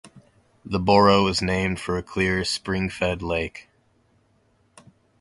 [0.65, 3.69] The borough was named for a clear spring-fed lake.